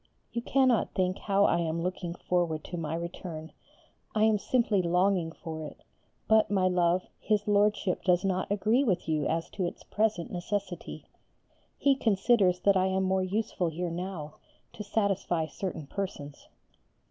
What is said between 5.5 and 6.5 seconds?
it; but,